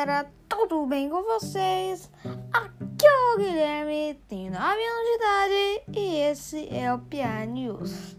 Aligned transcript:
galera, 0.00 0.32
tudo 0.48 0.86
bem 0.86 1.10
com 1.10 1.22
vocês? 1.24 2.10
Aqui 2.50 3.06
é 3.06 3.34
o 3.34 3.36
Guilherme, 3.36 4.18
tenho 4.28 4.50
9 4.50 4.64
anos 4.64 5.04
de 5.04 5.14
idade 5.16 5.82
e 5.94 6.16
esse 6.22 6.74
é 6.74 6.90
o 6.90 6.98
Pia 6.98 7.44
News. 7.44 8.16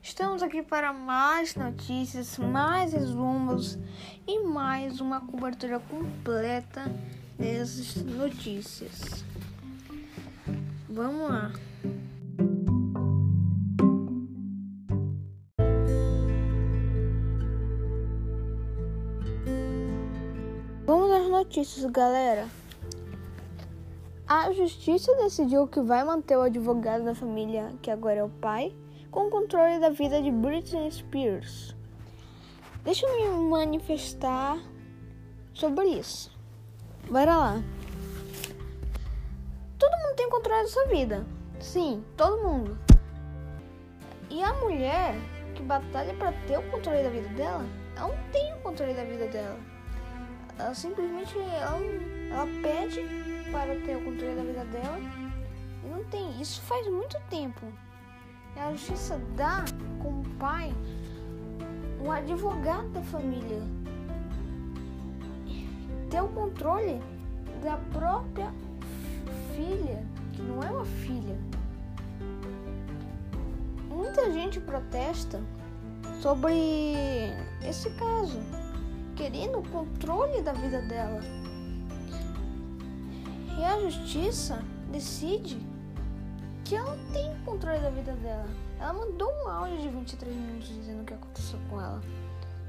Estamos 0.00 0.40
aqui 0.40 0.62
para 0.62 0.92
mais 0.92 1.56
notícias, 1.56 2.38
mais 2.38 2.92
resumos 2.92 3.76
e 4.24 4.38
mais 4.44 5.00
uma 5.00 5.20
cobertura 5.20 5.80
completa 5.80 6.84
dessas 7.36 7.96
notícias. 8.04 9.24
Vamos 10.88 11.28
lá. 11.28 11.50
Notícias, 21.46 21.88
galera. 21.92 22.48
A 24.26 24.52
justiça 24.52 25.14
decidiu 25.14 25.68
que 25.68 25.80
vai 25.80 26.02
manter 26.02 26.36
o 26.36 26.42
advogado 26.42 27.04
da 27.04 27.14
família, 27.14 27.72
que 27.80 27.90
agora 27.90 28.18
é 28.18 28.24
o 28.24 28.28
pai, 28.28 28.74
com 29.12 29.28
o 29.28 29.30
controle 29.30 29.78
da 29.78 29.90
vida 29.90 30.20
de 30.20 30.30
Britney 30.32 30.90
Spears. 30.90 31.74
Deixa 32.82 33.06
eu 33.06 33.32
me 33.32 33.48
manifestar 33.48 34.58
sobre 35.54 35.86
isso. 35.86 36.36
Bora 37.08 37.36
lá. 37.36 37.62
Todo 39.78 39.98
mundo 39.98 40.16
tem 40.16 40.28
controle 40.28 40.62
da 40.62 40.68
sua 40.68 40.86
vida. 40.86 41.24
Sim, 41.60 42.04
todo 42.16 42.42
mundo. 42.42 42.76
E 44.28 44.42
a 44.42 44.52
mulher 44.54 45.14
que 45.54 45.62
batalha 45.62 46.12
para 46.14 46.32
ter 46.48 46.58
o 46.58 46.70
controle 46.72 47.04
da 47.04 47.08
vida 47.08 47.28
dela, 47.30 47.64
ela 47.96 48.08
não 48.08 48.32
tem 48.32 48.52
o 48.54 48.58
controle 48.58 48.94
da 48.94 49.04
vida 49.04 49.28
dela 49.28 49.75
ela 50.58 50.74
simplesmente 50.74 51.38
ela, 51.38 51.80
ela 52.30 52.46
pede 52.62 53.00
para 53.52 53.74
ter 53.80 53.96
o 53.96 54.04
controle 54.04 54.34
da 54.34 54.42
vida 54.42 54.64
dela 54.66 54.98
e 55.84 55.88
não 55.88 56.04
tem. 56.04 56.40
Isso 56.40 56.60
faz 56.62 56.86
muito 56.88 57.18
tempo. 57.30 57.66
A 58.56 58.72
justiça 58.72 59.20
dá 59.36 59.64
como 60.02 60.24
pai 60.36 60.72
um 62.02 62.10
advogado 62.10 62.88
da 62.88 63.02
família 63.02 63.60
ter 66.10 66.22
o 66.22 66.28
controle 66.28 67.00
da 67.62 67.76
própria 67.92 68.52
filha, 69.54 70.04
que 70.32 70.42
não 70.42 70.62
é 70.62 70.70
uma 70.70 70.84
filha. 70.84 71.36
Muita 73.88 74.30
gente 74.32 74.60
protesta 74.60 75.40
sobre 76.20 76.54
esse 77.62 77.90
caso 77.90 78.40
querendo 79.16 79.58
o 79.58 79.68
controle 79.70 80.42
da 80.42 80.52
vida 80.52 80.82
dela. 80.82 81.20
E 83.58 83.64
a 83.64 83.80
justiça 83.80 84.62
decide 84.92 85.58
que 86.64 86.76
ela 86.76 86.96
tem 87.12 87.34
controle 87.44 87.80
da 87.80 87.90
vida 87.90 88.12
dela. 88.12 88.46
Ela 88.78 88.92
mandou 88.92 89.32
um 89.42 89.48
áudio 89.48 89.78
de 89.78 89.88
23 89.88 90.34
minutos 90.34 90.68
dizendo 90.68 91.02
o 91.02 91.04
que 91.04 91.14
aconteceu 91.14 91.58
com 91.70 91.80
ela. 91.80 92.00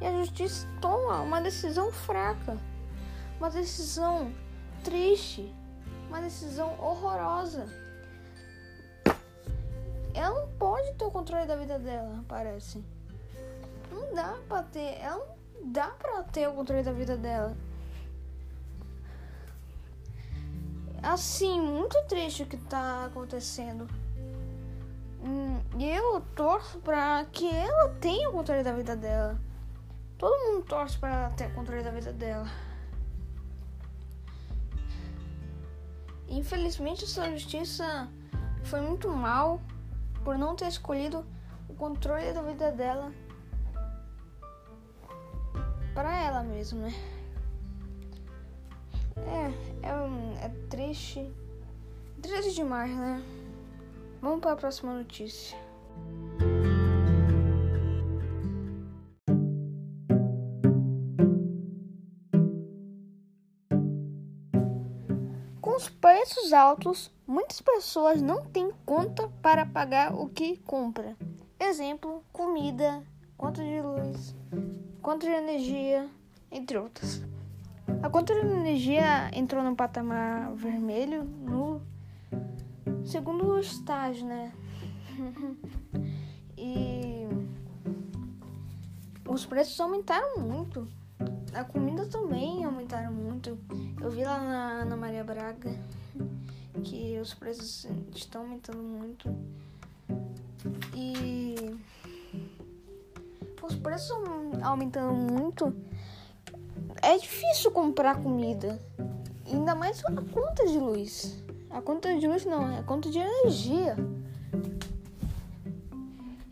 E 0.00 0.06
a 0.06 0.12
justiça 0.18 0.66
toma 0.80 1.20
uma 1.20 1.40
decisão 1.40 1.92
fraca, 1.92 2.58
uma 3.38 3.48
decisão 3.48 4.32
triste, 4.82 5.54
uma 6.08 6.20
decisão 6.20 6.74
horrorosa. 6.80 7.66
Ela 10.12 10.40
não 10.40 10.48
pode 10.58 10.92
ter 10.94 11.04
o 11.04 11.10
controle 11.10 11.46
da 11.46 11.54
vida 11.54 11.78
dela, 11.78 12.24
parece. 12.26 12.84
Não 13.92 14.12
dá 14.14 14.36
pra 14.48 14.62
ter. 14.64 14.98
Ela 15.00 15.24
não 15.24 15.31
dá 15.64 15.88
pra 15.88 16.22
ter 16.24 16.48
o 16.48 16.54
controle 16.54 16.82
da 16.82 16.92
vida 16.92 17.16
dela. 17.16 17.56
Assim, 21.02 21.60
muito 21.60 21.96
triste 22.06 22.44
o 22.44 22.46
que 22.46 22.56
tá 22.56 23.06
acontecendo. 23.06 23.88
Hum, 25.24 25.60
e 25.78 25.88
eu 25.88 26.20
torço 26.34 26.78
pra 26.78 27.24
que 27.32 27.48
ela 27.48 27.88
tenha 28.00 28.28
o 28.28 28.32
controle 28.32 28.62
da 28.62 28.72
vida 28.72 28.94
dela. 28.96 29.38
Todo 30.18 30.38
mundo 30.46 30.64
torce 30.64 30.96
pra 30.98 31.30
ter 31.30 31.48
o 31.48 31.54
controle 31.54 31.82
da 31.82 31.90
vida 31.90 32.12
dela. 32.12 32.46
Infelizmente, 36.28 37.04
essa 37.04 37.30
justiça 37.30 38.08
foi 38.64 38.80
muito 38.80 39.08
mal 39.08 39.60
por 40.24 40.38
não 40.38 40.54
ter 40.54 40.68
escolhido 40.68 41.26
o 41.68 41.74
controle 41.74 42.32
da 42.32 42.42
vida 42.42 42.70
dela 42.70 43.12
para 45.94 46.16
ela 46.16 46.42
mesmo, 46.42 46.80
né? 46.80 46.94
É, 49.16 49.86
é, 49.88 50.46
é 50.46 50.48
triste. 50.68 51.30
Triste 52.20 52.54
demais, 52.54 52.94
né? 52.94 53.22
Vamos 54.20 54.40
para 54.40 54.52
a 54.52 54.56
próxima 54.56 54.94
notícia. 54.94 55.58
Com 65.60 65.76
os 65.76 65.88
preços 65.88 66.52
altos, 66.52 67.10
muitas 67.26 67.60
pessoas 67.60 68.22
não 68.22 68.44
têm 68.44 68.70
conta 68.86 69.28
para 69.42 69.66
pagar 69.66 70.14
o 70.14 70.28
que 70.28 70.56
compra. 70.58 71.16
Exemplo, 71.58 72.24
comida, 72.32 73.02
conta 73.36 73.62
de 73.62 73.80
luz, 73.80 74.34
conta 75.02 75.26
de 75.26 75.32
energia, 75.32 76.08
entre 76.50 76.78
outras. 76.78 77.20
A 78.02 78.08
conta 78.08 78.32
de 78.32 78.40
energia 78.40 79.30
entrou 79.34 79.62
no 79.62 79.74
patamar 79.74 80.54
vermelho 80.54 81.24
no 81.24 81.82
segundo 83.04 83.58
estágio, 83.58 84.24
né? 84.24 84.52
e 86.56 87.26
os 89.28 89.44
preços 89.44 89.78
aumentaram 89.80 90.38
muito. 90.38 90.86
A 91.52 91.64
comida 91.64 92.06
também 92.06 92.64
aumentaram 92.64 93.12
muito. 93.12 93.58
Eu 94.00 94.10
vi 94.10 94.24
lá 94.24 94.38
na 94.38 94.82
Ana 94.82 94.96
Maria 94.96 95.24
Braga 95.24 95.76
que 96.84 97.18
os 97.20 97.34
preços 97.34 97.86
estão 98.14 98.42
aumentando 98.42 98.82
muito. 98.82 99.28
Os 103.66 103.76
preços 103.76 104.10
aumentando 104.62 105.12
muito, 105.12 105.74
é 107.00 107.16
difícil 107.18 107.70
comprar 107.70 108.22
comida. 108.22 108.80
Ainda 109.46 109.74
mais 109.74 110.04
a 110.04 110.12
conta 110.32 110.66
de 110.66 110.78
luz. 110.78 111.42
A 111.70 111.80
conta 111.80 112.16
de 112.18 112.26
luz 112.26 112.44
não, 112.44 112.70
é 112.70 112.78
a 112.78 112.82
conta 112.82 113.10
de 113.10 113.18
energia. 113.18 113.96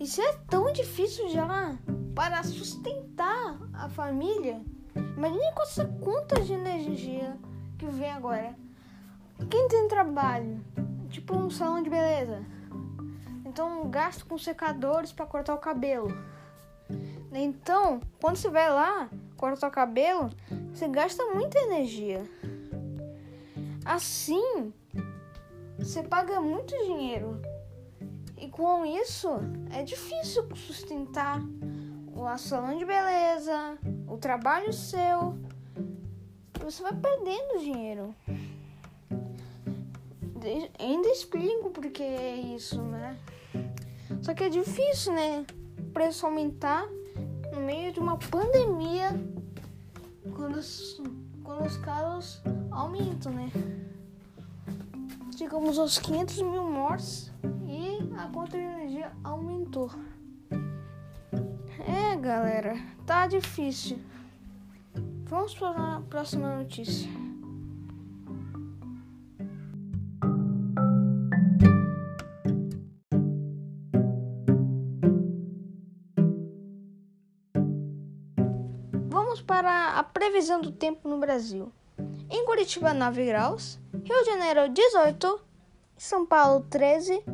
Isso 0.00 0.20
é 0.20 0.32
tão 0.48 0.72
difícil 0.72 1.28
já 1.28 1.76
para 2.14 2.42
sustentar 2.42 3.58
a 3.72 3.88
família. 3.88 4.60
Imagine 5.16 5.52
com 5.54 5.62
essa 5.62 5.84
conta 5.84 6.40
de 6.40 6.52
energia 6.52 7.36
que 7.76 7.86
vem 7.86 8.10
agora. 8.10 8.54
Quem 9.50 9.68
tem 9.68 9.86
trabalho, 9.86 10.60
tipo 11.10 11.36
um 11.36 11.50
salão 11.50 11.82
de 11.82 11.90
beleza, 11.90 12.44
então 13.44 13.88
gasto 13.88 14.26
com 14.26 14.36
secadores 14.36 15.12
para 15.12 15.26
cortar 15.26 15.54
o 15.54 15.58
cabelo. 15.58 16.08
Então, 17.32 18.00
quando 18.20 18.36
você 18.36 18.48
vai 18.48 18.70
lá 18.70 19.08
cortar 19.36 19.68
o 19.68 19.70
cabelo, 19.70 20.30
você 20.72 20.88
gasta 20.88 21.24
muita 21.26 21.58
energia. 21.58 22.22
Assim, 23.84 24.72
você 25.78 26.02
paga 26.02 26.40
muito 26.40 26.76
dinheiro. 26.84 27.40
E 28.36 28.48
com 28.48 28.84
isso, 28.84 29.28
é 29.72 29.82
difícil 29.82 30.48
sustentar 30.54 31.40
o 32.14 32.36
salão 32.38 32.76
de 32.76 32.84
beleza, 32.84 33.78
o 34.06 34.16
trabalho 34.16 34.72
seu. 34.72 35.38
Você 36.64 36.82
vai 36.82 36.94
perdendo 36.94 37.60
dinheiro. 37.60 38.14
De 40.36 40.70
ainda 40.78 41.08
explico 41.08 41.70
porque 41.70 42.02
é 42.02 42.36
isso, 42.36 42.80
né? 42.82 43.16
Só 44.22 44.34
que 44.34 44.44
é 44.44 44.48
difícil, 44.48 45.12
né? 45.12 45.46
O 45.78 45.90
preço 45.90 46.26
aumentar 46.26 46.86
no 47.58 47.66
meio 47.66 47.92
de 47.92 47.98
uma 47.98 48.16
pandemia, 48.16 49.10
quando 50.34 50.56
os, 50.56 51.02
quando 51.42 51.66
os 51.66 51.76
casos 51.78 52.40
aumentam, 52.70 53.32
né? 53.32 53.50
Chegamos 55.36 55.78
aos 55.78 55.98
500 55.98 56.42
mil 56.42 56.64
mortes 56.64 57.32
e 57.66 57.98
a 58.16 58.28
conta 58.28 58.56
de 58.56 58.62
energia 58.62 59.12
aumentou. 59.24 59.90
É, 61.80 62.16
galera, 62.16 62.76
tá 63.04 63.26
difícil. 63.26 63.98
Vamos 65.24 65.54
para 65.54 65.96
a 65.96 66.00
próxima 66.00 66.56
notícia. 66.56 67.10
Vamos 79.10 79.40
para 79.40 79.94
a 79.98 80.04
previsão 80.04 80.60
do 80.60 80.70
tempo 80.70 81.08
no 81.08 81.18
Brasil. 81.18 81.72
Em 82.30 82.44
Curitiba, 82.44 82.92
9 82.92 83.24
graus. 83.24 83.80
Rio 84.04 84.22
de 84.22 84.26
Janeiro, 84.26 84.68
18. 84.68 85.40
São 85.96 86.26
Paulo, 86.26 86.66
13. 86.68 87.24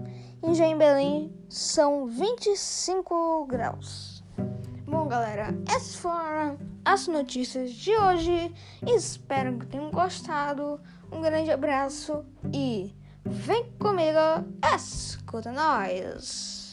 E 0.47 0.55
já 0.55 0.67
em 0.67 0.79
Belém, 0.79 1.35
são 1.49 2.07
25 2.07 3.47
graus. 3.47 4.23
Bom, 4.87 5.09
galera, 5.09 5.49
essas 5.69 5.97
foram 5.97 6.57
as 6.85 7.09
notícias 7.09 7.73
de 7.73 7.91
hoje. 7.91 8.55
Espero 8.87 9.59
que 9.59 9.67
tenham 9.67 9.91
gostado. 9.91 10.81
Um 11.11 11.21
grande 11.21 11.51
abraço 11.51 12.25
e 12.53 12.95
vem 13.25 13.69
comigo, 13.81 14.19
escuta 14.75 15.51
nós! 15.51 16.64